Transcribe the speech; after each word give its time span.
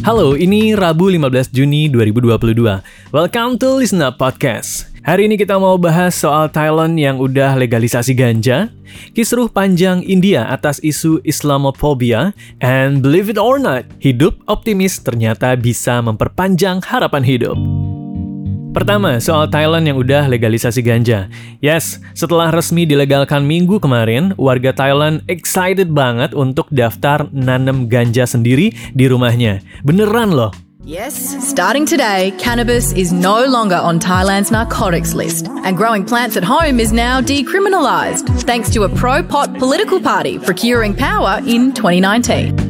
Halo, 0.00 0.32
ini 0.32 0.72
Rabu 0.72 1.12
15 1.12 1.52
Juni 1.52 1.92
2022. 1.92 2.56
Welcome 3.12 3.60
to 3.60 3.76
Listen 3.76 4.00
Up 4.00 4.16
Podcast. 4.16 4.88
Hari 5.04 5.28
ini 5.28 5.36
kita 5.36 5.60
mau 5.60 5.76
bahas 5.76 6.16
soal 6.16 6.48
Thailand 6.48 6.96
yang 6.96 7.20
udah 7.20 7.52
legalisasi 7.60 8.16
ganja, 8.16 8.72
kisruh 9.12 9.52
panjang 9.52 10.00
India 10.00 10.48
atas 10.48 10.80
isu 10.80 11.20
Islamophobia, 11.20 12.32
and 12.64 13.04
believe 13.04 13.28
it 13.28 13.36
or 13.36 13.60
not, 13.60 13.84
hidup 14.00 14.40
optimis 14.48 15.04
ternyata 15.04 15.52
bisa 15.52 16.00
memperpanjang 16.00 16.80
harapan 16.80 17.20
hidup. 17.20 17.60
Pertama, 18.70 19.18
soal 19.18 19.50
Thailand 19.50 19.82
yang 19.82 19.98
udah 19.98 20.30
legalisasi 20.30 20.86
ganja. 20.86 21.26
Yes, 21.58 21.98
setelah 22.14 22.54
resmi 22.54 22.86
dilegalkan 22.86 23.42
minggu 23.42 23.82
kemarin, 23.82 24.30
warga 24.38 24.70
Thailand 24.70 25.26
excited 25.26 25.90
banget 25.90 26.38
untuk 26.38 26.70
daftar 26.70 27.26
nanam 27.34 27.90
ganja 27.90 28.30
sendiri 28.30 28.70
di 28.94 29.04
rumahnya. 29.10 29.58
Beneran 29.82 30.30
loh. 30.30 30.54
Yes, 30.86 31.12
starting 31.42 31.84
today, 31.84 32.30
cannabis 32.38 32.94
is 32.94 33.10
no 33.10 33.44
longer 33.44 33.76
on 33.76 33.98
Thailand's 33.98 34.54
narcotics 34.54 35.18
list, 35.18 35.50
and 35.66 35.76
growing 35.76 36.06
plants 36.06 36.38
at 36.38 36.46
home 36.46 36.78
is 36.78 36.94
now 36.94 37.20
decriminalised, 37.20 38.30
thanks 38.46 38.70
to 38.70 38.86
a 38.86 38.90
pro 38.90 39.20
pot 39.20 39.50
political 39.58 39.98
party 39.98 40.38
procuring 40.38 40.94
power 40.94 41.42
in 41.42 41.74
2019. 41.74 42.69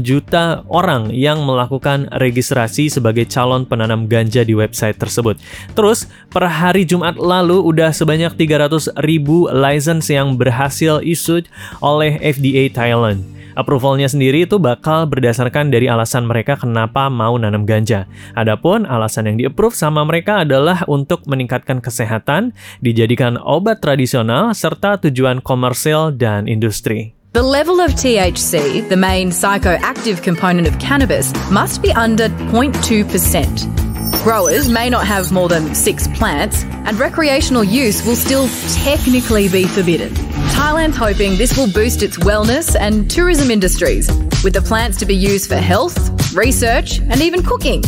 juta 0.00 0.64
orang 0.72 1.12
yang 1.12 1.44
melakukan 1.44 2.08
registrasi 2.16 2.88
sebagai 2.88 3.28
calon 3.28 3.68
penanam 3.68 4.08
ganja 4.08 4.40
di 4.42 4.56
website 4.56 4.96
tersebut. 4.96 5.36
Terus, 5.76 6.08
per 6.32 6.48
hari 6.48 6.88
Jumat 6.88 7.20
lalu 7.20 7.60
udah 7.60 7.92
sebanyak 7.92 8.32
300 8.34 8.94
ribu 9.04 9.46
license 9.52 10.08
yang 10.08 10.34
berhasil 10.40 11.04
issued 11.04 11.50
oleh 11.84 12.16
FDA 12.22 12.72
Thailand. 12.72 13.35
Approvalnya 13.56 14.04
sendiri 14.04 14.44
itu 14.44 14.60
bakal 14.60 15.08
berdasarkan 15.08 15.72
dari 15.72 15.88
alasan 15.88 16.28
mereka 16.28 16.60
kenapa 16.60 17.08
mau 17.08 17.40
nanam 17.40 17.64
ganja. 17.64 18.04
Adapun 18.36 18.84
alasan 18.84 19.32
yang 19.32 19.36
di-approve 19.40 19.72
sama 19.72 20.04
mereka 20.04 20.44
adalah 20.44 20.84
untuk 20.84 21.24
meningkatkan 21.24 21.80
kesehatan, 21.80 22.52
dijadikan 22.84 23.40
obat 23.40 23.80
tradisional, 23.80 24.52
serta 24.52 25.00
tujuan 25.08 25.40
komersil 25.40 26.12
dan 26.12 26.44
industri. 26.44 27.16
The 27.32 27.40
level 27.40 27.80
of 27.80 27.96
THC, 27.96 28.84
the 28.88 28.96
main 28.96 29.32
psychoactive 29.32 30.20
component 30.20 30.68
of 30.68 30.76
cannabis, 30.76 31.32
must 31.48 31.80
be 31.80 31.92
under 31.96 32.28
0.2%. 32.52 33.85
Growers 34.26 34.66
may 34.66 34.90
not 34.90 35.06
have 35.06 35.30
more 35.30 35.46
than 35.46 35.70
six 35.70 36.10
plants, 36.18 36.66
and 36.82 36.98
recreational 36.98 37.62
use 37.62 38.02
will 38.02 38.18
still 38.18 38.50
technically 38.82 39.46
be 39.46 39.70
forbidden. 39.70 40.10
Thailand's 40.50 40.98
hoping 40.98 41.38
this 41.38 41.54
will 41.54 41.70
boost 41.70 42.02
its 42.02 42.18
wellness 42.26 42.74
and 42.74 43.06
tourism 43.06 43.54
industries, 43.54 44.10
with 44.42 44.50
the 44.50 44.64
plants 44.66 44.98
to 44.98 45.06
be 45.06 45.14
used 45.14 45.46
for 45.46 45.54
health, 45.54 45.94
research, 46.34 46.98
and 47.06 47.22
even 47.22 47.38
cooking, 47.38 47.86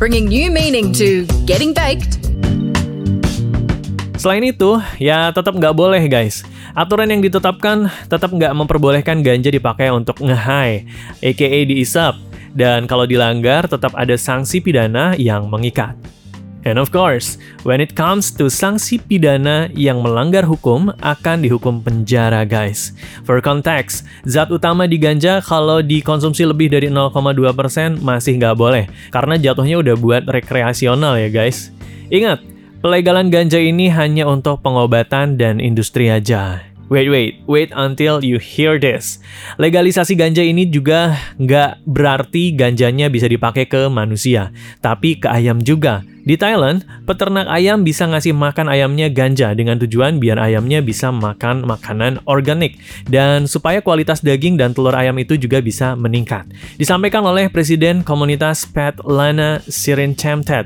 bringing 0.00 0.24
new 0.24 0.48
meaning 0.48 0.88
to 0.96 1.28
getting 1.44 1.76
baked. 1.76 2.16
Selain 4.16 4.40
itu, 4.40 4.80
ya 4.96 5.36
tetap 5.36 5.52
nggak 5.52 5.76
boleh 5.76 6.00
guys. 6.08 6.48
Aturan 6.72 7.12
yang 7.12 7.20
ditetapkan 7.20 7.92
tetap 8.08 8.32
nggak 8.32 8.56
memperbolehkan 8.56 9.20
ganja 9.20 9.52
dipakai 9.52 9.92
untuk 9.92 10.16
nge-high, 10.24 10.88
aka 11.20 11.58
diisap 11.68 12.16
dan 12.54 12.86
kalau 12.86 13.04
dilanggar 13.04 13.66
tetap 13.66 13.92
ada 13.98 14.14
sanksi 14.14 14.62
pidana 14.62 15.18
yang 15.18 15.50
mengikat. 15.50 15.98
And 16.64 16.80
of 16.80 16.88
course, 16.88 17.36
when 17.60 17.84
it 17.84 17.92
comes 17.92 18.32
to 18.40 18.48
sanksi 18.48 18.96
pidana 18.96 19.68
yang 19.76 20.00
melanggar 20.00 20.48
hukum 20.48 20.96
akan 21.04 21.44
dihukum 21.44 21.84
penjara 21.84 22.48
guys. 22.48 22.96
For 23.28 23.44
context, 23.44 24.08
zat 24.24 24.48
utama 24.48 24.88
di 24.88 24.96
ganja 24.96 25.44
kalau 25.44 25.84
dikonsumsi 25.84 26.48
lebih 26.48 26.72
dari 26.72 26.88
0,2% 26.88 28.00
masih 28.00 28.40
nggak 28.40 28.56
boleh 28.56 28.88
karena 29.12 29.36
jatuhnya 29.36 29.76
udah 29.84 29.94
buat 30.00 30.22
rekreasional 30.24 31.20
ya 31.20 31.28
guys. 31.28 31.68
Ingat, 32.08 32.40
pelegalan 32.80 33.28
ganja 33.28 33.60
ini 33.60 33.92
hanya 33.92 34.24
untuk 34.24 34.64
pengobatan 34.64 35.36
dan 35.36 35.60
industri 35.60 36.08
aja. 36.08 36.73
Wait, 36.92 37.08
wait, 37.08 37.40
wait 37.48 37.72
until 37.72 38.20
you 38.20 38.36
hear 38.36 38.76
this. 38.76 39.16
Legalisasi 39.56 40.20
ganja 40.20 40.44
ini 40.44 40.68
juga 40.68 41.16
nggak 41.40 41.80
berarti 41.88 42.52
ganjanya 42.52 43.08
bisa 43.08 43.24
dipakai 43.24 43.64
ke 43.64 43.88
manusia, 43.88 44.52
tapi 44.84 45.16
ke 45.16 45.24
ayam 45.24 45.64
juga. 45.64 46.04
Di 46.24 46.40
Thailand, 46.40 46.84
peternak 47.04 47.44
ayam 47.52 47.84
bisa 47.84 48.08
ngasih 48.08 48.32
makan 48.32 48.72
ayamnya 48.72 49.12
ganja 49.12 49.52
dengan 49.52 49.76
tujuan 49.76 50.16
biar 50.16 50.40
ayamnya 50.40 50.80
bisa 50.80 51.12
makan 51.12 51.68
makanan 51.68 52.20
organik 52.24 52.80
dan 53.12 53.44
supaya 53.44 53.84
kualitas 53.84 54.24
daging 54.24 54.56
dan 54.56 54.72
telur 54.72 54.96
ayam 54.96 55.20
itu 55.20 55.36
juga 55.36 55.60
bisa 55.60 55.92
meningkat. 55.92 56.48
Disampaikan 56.80 57.24
oleh 57.28 57.52
Presiden 57.52 58.00
Komunitas 58.00 58.64
Pet 58.64 58.96
Lana 59.04 59.60
Sirin 59.68 60.16
Chamtet. 60.16 60.64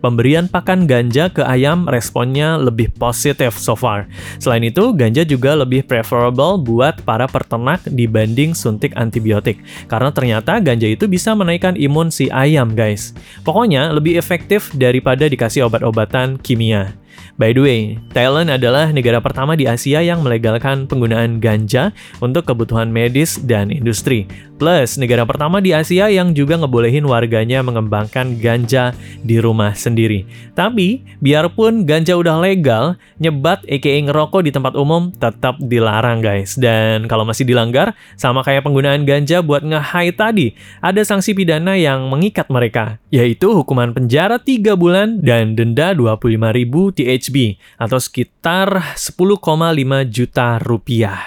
Pemberian 0.00 0.48
pakan 0.48 0.88
ganja 0.88 1.28
ke 1.28 1.44
ayam 1.44 1.84
responnya 1.84 2.56
lebih 2.56 2.88
positif 2.96 3.60
so 3.60 3.76
far. 3.76 4.08
Selain 4.40 4.64
itu, 4.64 4.96
ganja 4.96 5.28
juga 5.28 5.52
lebih 5.52 5.84
preferable 5.84 6.56
buat 6.60 7.04
para 7.04 7.28
peternak 7.28 7.84
dibanding 7.84 8.56
suntik 8.56 8.96
antibiotik. 8.96 9.60
Karena 9.92 10.08
ternyata 10.08 10.56
ganja 10.58 10.88
itu 10.88 11.04
bisa 11.04 11.36
menaikkan 11.36 11.76
imun 11.76 12.08
si 12.08 12.32
ayam, 12.32 12.72
guys. 12.72 13.12
Pokoknya 13.44 13.92
lebih 13.92 14.16
efektif 14.16 14.72
daripada 14.72 15.28
dikasih 15.28 15.68
obat-obatan 15.68 16.40
kimia. 16.40 16.96
By 17.40 17.56
the 17.56 17.62
way, 17.64 17.80
Thailand 18.12 18.52
adalah 18.52 18.92
negara 18.92 19.20
pertama 19.20 19.56
di 19.56 19.64
Asia 19.64 20.04
yang 20.04 20.20
melegalkan 20.20 20.84
penggunaan 20.84 21.40
ganja 21.40 21.92
untuk 22.20 22.48
kebutuhan 22.48 22.92
medis 22.92 23.40
dan 23.40 23.72
industri. 23.72 24.28
Plus, 24.60 25.00
negara 25.00 25.24
pertama 25.24 25.56
di 25.64 25.72
Asia 25.72 26.12
yang 26.12 26.36
juga 26.36 26.60
ngebolehin 26.60 27.08
warganya 27.08 27.64
mengembangkan 27.64 28.36
ganja 28.36 28.92
di 29.24 29.40
rumah 29.40 29.72
sendiri. 29.72 30.28
Tapi, 30.52 31.00
biarpun 31.16 31.88
ganja 31.88 32.12
udah 32.12 32.36
legal, 32.36 33.00
nyebat 33.16 33.64
aka 33.64 33.88
ngerokok 34.04 34.44
di 34.44 34.52
tempat 34.52 34.76
umum 34.76 35.16
tetap 35.16 35.56
dilarang 35.64 36.20
guys. 36.20 36.60
Dan 36.60 37.08
kalau 37.08 37.24
masih 37.24 37.48
dilanggar, 37.48 37.96
sama 38.20 38.44
kayak 38.44 38.68
penggunaan 38.68 39.08
ganja 39.08 39.40
buat 39.40 39.64
nge-high 39.64 40.12
tadi, 40.12 40.52
ada 40.84 41.00
sanksi 41.08 41.32
pidana 41.32 41.80
yang 41.80 42.12
mengikat 42.12 42.52
mereka, 42.52 43.00
yaitu 43.08 43.56
hukuman 43.56 43.96
penjara 43.96 44.36
3 44.36 44.76
bulan 44.76 45.24
dan 45.24 45.56
denda 45.56 45.96
25.000 45.96 47.00
THB 47.00 47.36
atau 47.80 47.96
sekitar 47.96 48.92
10,5 48.92 50.04
juta 50.04 50.60
rupiah. 50.60 51.24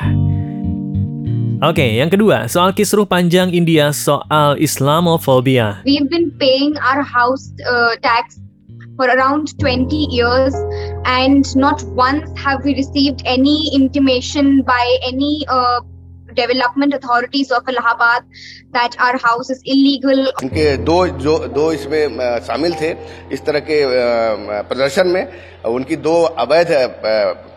Oke, 1.63 1.79
okay, 1.79 2.03
yang 2.03 2.11
kedua, 2.11 2.51
soal 2.51 2.75
kisruh 2.75 3.07
panjang 3.07 3.55
India 3.55 3.95
soal 3.95 4.59
Islamophobia. 4.59 5.79
We've 5.87 6.11
been 6.11 6.35
paying 6.35 6.75
our 6.75 6.99
house 6.99 7.55
uh, 7.63 7.95
tax 8.03 8.35
for 8.99 9.07
around 9.07 9.55
20 9.63 9.87
years 10.11 10.51
and 11.07 11.47
not 11.55 11.79
once 11.95 12.27
have 12.35 12.67
we 12.67 12.75
received 12.75 13.23
any 13.23 13.71
intimation 13.71 14.67
by 14.67 14.83
any 15.07 15.47
uh, 15.47 15.79
development 16.33 16.93
authorities 16.95 17.51
of 17.51 17.69
Allahabad 17.69 18.23
that 18.73 18.95
are 18.99 19.15
house 19.25 19.51
is 19.51 19.61
illegal. 19.73 20.19
इनके 20.43 20.75
दो 20.83 21.07
जो, 21.07 21.37
दो 21.39 21.71
इसमें 21.71 22.39
शामिल 22.47 22.73
थे 22.81 22.91
इस 23.33 23.45
तरह 23.45 23.59
के 23.59 23.81
प्रदर्शन 24.63 25.07
में। 25.07 25.27
उनकी 25.65 25.95
दो 25.97 26.13
अवैध 26.23 26.67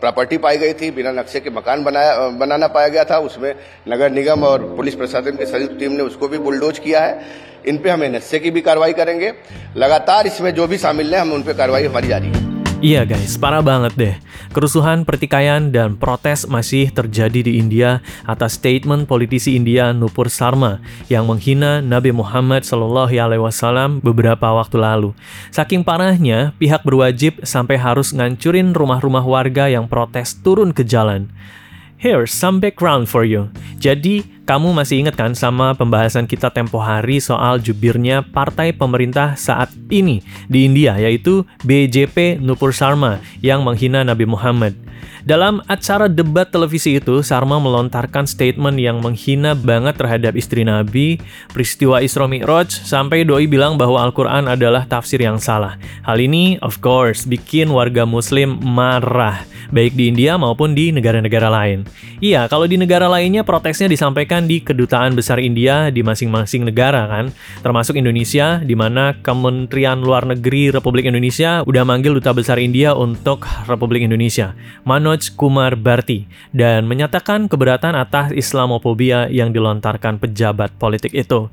प्रॉपर्टी 0.01 0.39
पाई 0.39 0.57
गई 0.57 0.73
थी, 0.73 0.91
बिना 0.91 1.13
नक्शे 1.13 1.41
के 1.41 1.51
मकान 1.51 1.85
बनाया 1.85 2.29
बनाना 2.39 2.67
पाया 2.69 2.89
गया 2.89 3.05
था। 3.05 3.19
उसमें 3.21 3.55
नगर 3.89 4.11
निगम 4.13 4.45
और 4.45 4.65
पुलिस 4.77 4.95
प्रशासन 4.95 5.37
की 5.37 5.47
संयुक्त 5.47 5.79
टीम 5.79 5.93
ने 5.93 6.03
उसको 6.03 6.29
भी 6.29 6.39
बुलडोज 6.39 6.79
किया 6.79 7.01
है। 7.01 7.21
इन 7.67 7.79
पे 7.79 7.91
हम 7.91 8.03
एनएसए 8.05 8.39
की 8.39 8.51
भी 8.51 8.61
कार्रवाई 8.61 8.93
करेंगे। 8.93 9.33
लगातार 9.77 10.27
इसमें 10.27 10.55
जो 10.55 10.67
भी 10.67 10.79
शामिल 10.79 11.15
हैं, 11.15 11.21
हम 11.21 11.33
उन 11.33 11.43
पे 11.43 11.55
कार्रवाई 11.55 11.85
हमारी 11.85 12.09
जारी 12.09 12.29
है। 12.29 12.46
Iya 12.85 13.09
guys, 13.09 13.41
parah 13.41 13.65
banget 13.65 13.97
deh. 13.97 14.15
Kerusuhan, 14.53 15.09
pertikaian, 15.09 15.73
dan 15.73 15.97
protes 15.97 16.45
masih 16.45 16.93
terjadi 16.93 17.41
di 17.41 17.57
India 17.57 18.05
atas 18.29 18.61
statement 18.61 19.09
politisi 19.09 19.57
India 19.57 19.97
Nupur 19.97 20.29
Sarma 20.29 20.85
yang 21.09 21.25
menghina 21.25 21.81
Nabi 21.81 22.13
Muhammad 22.13 22.69
SAW 22.69 23.09
beberapa 24.05 24.53
waktu 24.53 24.77
lalu. 24.77 25.17
Saking 25.57 25.89
parahnya, 25.89 26.53
pihak 26.61 26.85
berwajib 26.85 27.41
sampai 27.49 27.81
harus 27.81 28.13
ngancurin 28.13 28.77
rumah-rumah 28.77 29.25
warga 29.25 29.73
yang 29.73 29.89
protes 29.89 30.37
turun 30.45 30.77
ke 30.77 30.85
jalan. 30.85 31.33
Here's 31.97 32.29
some 32.29 32.61
background 32.61 33.09
for 33.09 33.25
you. 33.25 33.49
Jadi, 33.81 34.36
kamu 34.47 34.71
masih 34.71 35.03
ingat 35.03 35.19
kan 35.19 35.35
sama 35.35 35.75
pembahasan 35.75 36.31
kita 36.31 36.55
tempo 36.55 36.79
hari 36.79 37.19
soal 37.19 37.59
jubirnya 37.59 38.23
partai 38.23 38.71
pemerintah 38.71 39.35
saat 39.35 39.75
ini 39.91 40.23
di 40.47 40.71
India, 40.71 40.95
yaitu 41.03 41.43
BJP 41.67 42.39
Nupur 42.39 42.71
Sharma 42.71 43.19
yang 43.43 43.67
menghina 43.67 44.07
Nabi 44.07 44.23
Muhammad. 44.23 44.87
Dalam 45.27 45.59
acara 45.67 46.07
debat 46.07 46.47
televisi 46.47 47.03
itu, 47.03 47.19
Sarma 47.19 47.59
melontarkan 47.59 48.31
statement 48.31 48.79
yang 48.79 49.03
menghina 49.03 49.59
banget 49.59 49.99
terhadap 49.99 50.39
istri 50.39 50.63
Nabi, 50.63 51.19
peristiwa 51.51 51.99
Isra 51.99 52.31
Mi'raj, 52.31 52.71
sampai 52.71 53.27
doi 53.27 53.51
bilang 53.51 53.75
bahwa 53.75 54.07
Al-Quran 54.07 54.47
adalah 54.47 54.87
tafsir 54.87 55.19
yang 55.19 55.43
salah. 55.43 55.83
Hal 56.07 56.23
ini, 56.23 56.63
of 56.63 56.79
course, 56.79 57.27
bikin 57.27 57.75
warga 57.75 58.07
muslim 58.07 58.55
marah, 58.63 59.43
baik 59.75 59.99
di 59.99 60.15
India 60.15 60.39
maupun 60.39 60.79
di 60.79 60.95
negara-negara 60.95 61.51
lain. 61.51 61.83
Iya, 62.23 62.47
kalau 62.47 62.71
di 62.71 62.79
negara 62.79 63.11
lainnya 63.11 63.43
protesnya 63.43 63.91
disampaikan 63.91 64.36
di 64.45 64.61
kedutaan 64.61 65.17
besar 65.17 65.41
India 65.41 65.89
di 65.89 66.05
masing-masing 66.05 66.69
negara 66.69 67.09
kan, 67.09 67.33
termasuk 67.65 67.97
Indonesia, 67.97 68.61
di 68.61 68.77
mana 68.77 69.17
Kementerian 69.25 70.05
Luar 70.05 70.29
Negeri 70.29 70.69
Republik 70.69 71.09
Indonesia 71.09 71.65
udah 71.65 71.83
manggil 71.89 72.13
duta 72.13 72.37
besar 72.37 72.61
India 72.61 72.93
untuk 72.93 73.49
Republik 73.65 74.05
Indonesia. 74.05 74.53
Manoj 74.85 75.33
Kumar 75.33 75.81
Bharti 75.81 76.29
dan 76.53 76.85
menyatakan 76.85 77.49
keberatan 77.49 77.97
atas 77.97 78.37
Islamofobia 78.37 79.33
yang 79.33 79.57
dilontarkan 79.57 80.21
pejabat 80.21 80.77
politik 80.77 81.17
itu. 81.17 81.49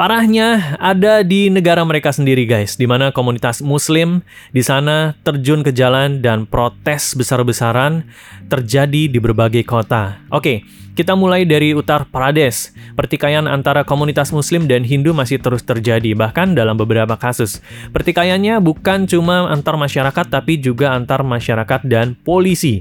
Parahnya 0.00 0.80
ada 0.80 1.20
di 1.20 1.52
negara 1.52 1.84
mereka 1.84 2.08
sendiri 2.08 2.48
guys, 2.48 2.72
di 2.72 2.88
mana 2.88 3.12
komunitas 3.12 3.60
muslim 3.60 4.24
di 4.48 4.64
sana 4.64 5.12
terjun 5.20 5.60
ke 5.60 5.76
jalan 5.76 6.24
dan 6.24 6.48
protes 6.48 7.12
besar-besaran 7.12 8.08
terjadi 8.48 9.12
di 9.12 9.18
berbagai 9.20 9.60
kota. 9.68 10.24
Oke, 10.32 10.64
kita 10.96 11.12
mulai 11.12 11.44
dari 11.44 11.76
Uttar 11.76 12.08
Pradesh. 12.08 12.72
Pertikaian 12.96 13.44
antara 13.44 13.84
komunitas 13.84 14.32
muslim 14.32 14.64
dan 14.64 14.88
Hindu 14.88 15.12
masih 15.12 15.36
terus 15.36 15.60
terjadi, 15.68 16.16
bahkan 16.16 16.56
dalam 16.56 16.80
beberapa 16.80 17.20
kasus. 17.20 17.60
Pertikaiannya 17.92 18.56
bukan 18.64 19.04
cuma 19.04 19.52
antar 19.52 19.76
masyarakat 19.76 20.32
tapi 20.32 20.56
juga 20.64 20.96
antar 20.96 21.20
masyarakat 21.20 21.84
dan 21.84 22.16
polisi. 22.16 22.80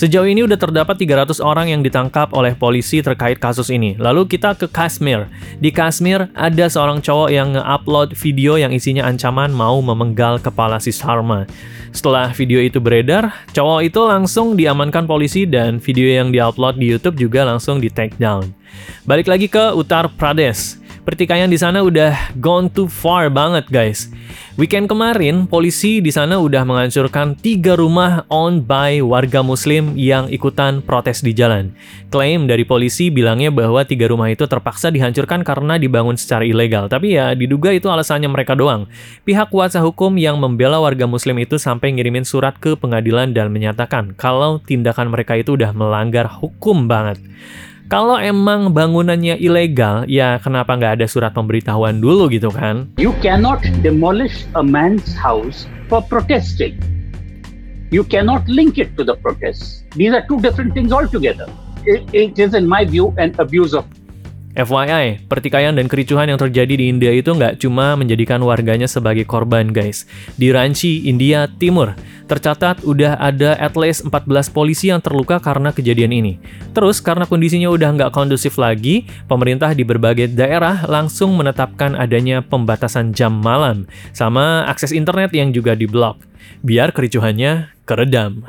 Sejauh 0.00 0.24
ini 0.24 0.40
udah 0.40 0.56
terdapat 0.56 0.96
300 0.96 1.44
orang 1.44 1.68
yang 1.68 1.84
ditangkap 1.84 2.32
oleh 2.32 2.56
polisi 2.56 3.04
terkait 3.04 3.36
kasus 3.36 3.68
ini. 3.68 4.00
Lalu 4.00 4.32
kita 4.32 4.56
ke 4.56 4.64
Kashmir. 4.64 5.28
Di 5.60 5.68
Kashmir 5.68 6.32
ada 6.32 6.72
seorang 6.72 7.04
cowok 7.04 7.28
yang 7.28 7.52
nge-upload 7.52 8.16
video 8.16 8.56
yang 8.56 8.72
isinya 8.72 9.04
ancaman 9.04 9.52
mau 9.52 9.76
memenggal 9.84 10.40
kepala 10.40 10.80
si 10.80 10.88
Sharma. 10.88 11.44
Setelah 11.92 12.32
video 12.32 12.64
itu 12.64 12.80
beredar, 12.80 13.28
cowok 13.52 13.80
itu 13.84 14.00
langsung 14.00 14.56
diamankan 14.56 15.04
polisi 15.04 15.44
dan 15.44 15.76
video 15.76 16.08
yang 16.08 16.32
diupload 16.32 16.80
di 16.80 16.88
YouTube 16.88 17.20
juga 17.20 17.44
langsung 17.44 17.76
di 17.76 17.92
take 17.92 18.16
down. 18.16 18.56
Balik 19.04 19.28
lagi 19.28 19.52
ke 19.52 19.76
Uttar 19.76 20.08
Pradesh. 20.16 20.79
Pertikaian 21.00 21.48
di 21.48 21.56
sana 21.56 21.80
udah 21.80 22.36
gone 22.36 22.68
too 22.68 22.84
far 22.84 23.32
banget, 23.32 23.64
guys. 23.72 24.12
Weekend 24.60 24.84
kemarin, 24.84 25.48
polisi 25.48 26.04
di 26.04 26.12
sana 26.12 26.36
udah 26.36 26.60
menghancurkan 26.68 27.40
tiga 27.40 27.72
rumah 27.72 28.28
owned 28.28 28.68
by 28.68 29.00
warga 29.00 29.40
muslim 29.40 29.96
yang 29.96 30.28
ikutan 30.28 30.84
protes 30.84 31.24
di 31.24 31.32
jalan. 31.32 31.72
Klaim 32.12 32.44
dari 32.44 32.68
polisi 32.68 33.08
bilangnya 33.08 33.48
bahwa 33.48 33.80
tiga 33.88 34.12
rumah 34.12 34.28
itu 34.28 34.44
terpaksa 34.44 34.92
dihancurkan 34.92 35.40
karena 35.40 35.80
dibangun 35.80 36.20
secara 36.20 36.44
ilegal. 36.44 36.92
Tapi 36.92 37.16
ya, 37.16 37.32
diduga 37.32 37.72
itu 37.72 37.88
alasannya 37.88 38.28
mereka 38.28 38.52
doang. 38.52 38.84
Pihak 39.24 39.48
kuasa 39.48 39.80
hukum 39.80 40.20
yang 40.20 40.36
membela 40.36 40.84
warga 40.84 41.08
muslim 41.08 41.40
itu 41.40 41.56
sampai 41.56 41.96
ngirimin 41.96 42.28
surat 42.28 42.60
ke 42.60 42.76
pengadilan 42.76 43.32
dan 43.32 43.48
menyatakan 43.48 44.12
kalau 44.20 44.60
tindakan 44.60 45.08
mereka 45.08 45.32
itu 45.40 45.56
udah 45.56 45.72
melanggar 45.72 46.28
hukum 46.28 46.84
banget. 46.84 47.16
Kalau 47.90 48.22
emang 48.22 48.70
bangunannya 48.70 49.34
ilegal, 49.42 50.06
ya 50.06 50.38
kenapa 50.38 50.78
nggak 50.78 51.02
ada 51.02 51.10
surat 51.10 51.34
pemberitahuan 51.34 51.98
dulu 51.98 52.30
gitu 52.30 52.46
kan? 52.46 52.86
You 53.02 53.10
cannot 53.18 53.66
demolish 53.82 54.46
a 54.54 54.62
man's 54.62 55.10
house 55.18 55.66
for 55.90 55.98
protesting. 55.98 56.78
You 57.90 58.06
cannot 58.06 58.46
link 58.46 58.78
it 58.78 58.94
to 58.94 59.02
the 59.02 59.18
protests. 59.18 59.82
These 59.98 60.14
are 60.14 60.22
two 60.30 60.38
different 60.38 60.70
things 60.70 60.94
altogether. 60.94 61.50
It, 61.82 62.06
it 62.14 62.38
is, 62.38 62.54
in 62.54 62.62
my 62.62 62.86
view, 62.86 63.10
an 63.18 63.34
abuse 63.42 63.74
of 63.74 63.90
FYI, 64.50 65.30
pertikaian 65.30 65.70
dan 65.70 65.86
kericuhan 65.86 66.26
yang 66.26 66.34
terjadi 66.34 66.74
di 66.74 66.90
India 66.90 67.14
itu 67.14 67.30
nggak 67.30 67.62
cuma 67.62 67.94
menjadikan 67.94 68.42
warganya 68.42 68.90
sebagai 68.90 69.22
korban, 69.22 69.70
guys. 69.70 70.10
Di 70.34 70.50
Ranchi, 70.50 71.06
India 71.06 71.46
Timur, 71.46 71.94
tercatat 72.26 72.82
udah 72.82 73.14
ada 73.22 73.54
at 73.62 73.78
least 73.78 74.10
14 74.10 74.50
polisi 74.50 74.90
yang 74.90 74.98
terluka 74.98 75.38
karena 75.38 75.70
kejadian 75.70 76.10
ini. 76.10 76.42
Terus, 76.74 76.98
karena 76.98 77.30
kondisinya 77.30 77.70
udah 77.70 77.94
nggak 77.94 78.10
kondusif 78.10 78.58
lagi, 78.58 79.06
pemerintah 79.30 79.70
di 79.70 79.86
berbagai 79.86 80.34
daerah 80.34 80.82
langsung 80.90 81.38
menetapkan 81.38 81.94
adanya 81.94 82.42
pembatasan 82.42 83.14
jam 83.14 83.38
malam, 83.38 83.86
sama 84.10 84.66
akses 84.66 84.90
internet 84.90 85.30
yang 85.30 85.54
juga 85.54 85.78
diblok, 85.78 86.18
biar 86.66 86.90
kericuhannya 86.90 87.70
keredam. 87.86 88.42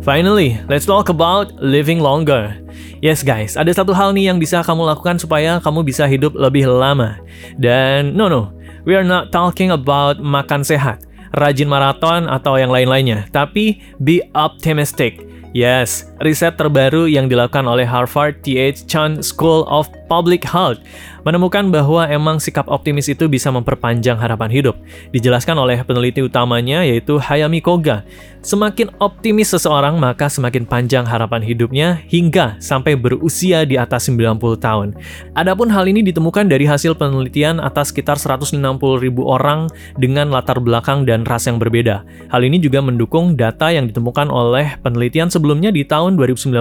Finally, 0.00 0.56
let's 0.72 0.88
talk 0.88 1.12
about 1.12 1.52
living 1.60 2.00
longer. 2.00 2.65
Yes 3.04 3.20
guys, 3.20 3.60
ada 3.60 3.68
satu 3.68 3.92
hal 3.92 4.16
nih 4.16 4.32
yang 4.32 4.40
bisa 4.40 4.64
kamu 4.64 4.88
lakukan 4.88 5.20
supaya 5.20 5.60
kamu 5.60 5.84
bisa 5.84 6.08
hidup 6.08 6.32
lebih 6.32 6.64
lama. 6.64 7.20
Dan 7.60 8.16
no 8.16 8.32
no, 8.32 8.56
we 8.88 8.96
are 8.96 9.04
not 9.04 9.28
talking 9.28 9.68
about 9.68 10.16
makan 10.16 10.64
sehat, 10.64 11.04
rajin 11.36 11.68
maraton 11.68 12.24
atau 12.24 12.56
yang 12.56 12.72
lain-lainnya, 12.72 13.28
tapi 13.36 13.84
be 14.00 14.24
optimistic. 14.32 15.28
Yes, 15.52 16.08
riset 16.24 16.56
terbaru 16.56 17.08
yang 17.08 17.28
dilakukan 17.28 17.68
oleh 17.68 17.84
Harvard 17.84 18.40
T.H. 18.40 18.88
Chan 18.88 19.20
School 19.20 19.68
of 19.68 19.88
Public 20.06 20.46
Health 20.46 20.82
menemukan 21.26 21.68
bahwa 21.74 22.06
emang 22.06 22.38
sikap 22.38 22.70
optimis 22.70 23.10
itu 23.10 23.26
bisa 23.26 23.50
memperpanjang 23.50 24.14
harapan 24.14 24.50
hidup. 24.50 24.78
Dijelaskan 25.10 25.58
oleh 25.58 25.82
peneliti 25.82 26.22
utamanya 26.22 26.86
yaitu 26.86 27.18
Hayami 27.18 27.58
Koga. 27.58 28.06
Semakin 28.46 28.94
optimis 29.02 29.50
seseorang 29.50 29.98
maka 29.98 30.30
semakin 30.30 30.62
panjang 30.62 31.02
harapan 31.02 31.42
hidupnya 31.42 31.98
hingga 32.06 32.54
sampai 32.62 32.94
berusia 32.94 33.66
di 33.66 33.74
atas 33.74 34.06
90 34.06 34.38
tahun. 34.62 34.94
Adapun 35.34 35.66
hal 35.66 35.90
ini 35.90 36.06
ditemukan 36.06 36.46
dari 36.46 36.62
hasil 36.62 36.94
penelitian 36.94 37.58
atas 37.58 37.90
sekitar 37.90 38.14
160 38.22 38.54
ribu 39.02 39.26
orang 39.26 39.66
dengan 39.98 40.30
latar 40.30 40.62
belakang 40.62 41.02
dan 41.02 41.26
ras 41.26 41.50
yang 41.50 41.58
berbeda. 41.58 42.06
Hal 42.30 42.46
ini 42.46 42.62
juga 42.62 42.78
mendukung 42.78 43.34
data 43.34 43.74
yang 43.74 43.90
ditemukan 43.90 44.30
oleh 44.30 44.78
penelitian 44.78 45.26
sebelumnya 45.26 45.74
di 45.74 45.82
tahun 45.82 46.14
2019 46.14 46.54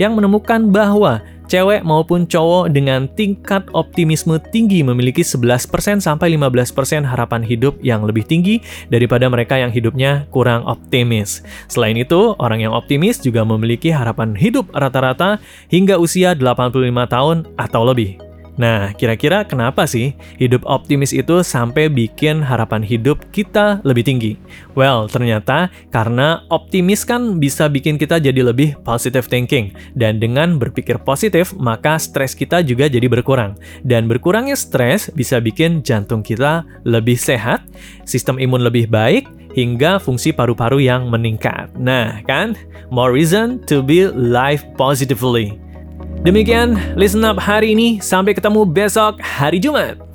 yang 0.00 0.16
menemukan 0.16 0.72
bahwa 0.72 1.20
cewek 1.50 1.82
maupun 1.82 2.30
cowok 2.30 2.70
dengan 2.70 3.10
tingkat 3.18 3.66
optimisme 3.74 4.38
tinggi 4.54 4.86
memiliki 4.86 5.26
11% 5.26 5.98
sampai 5.98 6.38
15% 6.38 7.02
harapan 7.02 7.42
hidup 7.42 7.74
yang 7.82 8.06
lebih 8.06 8.22
tinggi 8.22 8.62
daripada 8.86 9.26
mereka 9.26 9.58
yang 9.58 9.74
hidupnya 9.74 10.30
kurang 10.30 10.62
optimis. 10.62 11.42
Selain 11.66 11.98
itu, 11.98 12.38
orang 12.38 12.62
yang 12.62 12.70
optimis 12.70 13.18
juga 13.18 13.42
memiliki 13.42 13.90
harapan 13.90 14.38
hidup 14.38 14.70
rata-rata 14.70 15.42
hingga 15.66 15.98
usia 15.98 16.38
85 16.38 17.10
tahun 17.10 17.36
atau 17.58 17.82
lebih. 17.82 18.29
Nah, 18.60 18.92
kira-kira 18.92 19.48
kenapa 19.48 19.88
sih 19.88 20.12
hidup 20.36 20.68
optimis 20.68 21.16
itu 21.16 21.40
sampai 21.40 21.88
bikin 21.88 22.44
harapan 22.44 22.84
hidup 22.84 23.16
kita 23.32 23.80
lebih 23.88 24.04
tinggi? 24.04 24.36
Well, 24.76 25.08
ternyata 25.08 25.72
karena 25.88 26.44
optimis 26.52 27.08
kan 27.08 27.40
bisa 27.40 27.72
bikin 27.72 27.96
kita 27.96 28.20
jadi 28.20 28.44
lebih 28.44 28.76
positive 28.84 29.32
thinking. 29.32 29.72
Dan 29.96 30.20
dengan 30.20 30.60
berpikir 30.60 31.00
positif, 31.00 31.56
maka 31.56 31.96
stres 31.96 32.36
kita 32.36 32.60
juga 32.60 32.84
jadi 32.84 33.08
berkurang. 33.08 33.56
Dan 33.80 34.04
berkurangnya 34.12 34.60
stres 34.60 35.08
bisa 35.16 35.40
bikin 35.40 35.80
jantung 35.80 36.20
kita 36.20 36.68
lebih 36.84 37.16
sehat, 37.16 37.64
sistem 38.04 38.36
imun 38.36 38.60
lebih 38.60 38.92
baik, 38.92 39.24
hingga 39.56 39.96
fungsi 39.96 40.36
paru-paru 40.36 40.84
yang 40.84 41.08
meningkat. 41.08 41.72
Nah, 41.80 42.20
kan? 42.28 42.54
More 42.92 43.10
reason 43.10 43.64
to 43.70 43.80
be 43.80 44.04
live 44.12 44.62
positively. 44.76 45.69
Demikian 46.20 46.76
Listen 47.00 47.24
Up 47.24 47.40
hari 47.40 47.72
ini, 47.72 47.96
sampai 47.96 48.36
ketemu 48.36 48.68
besok 48.68 49.16
hari 49.24 49.56
Jumat. 49.56 50.09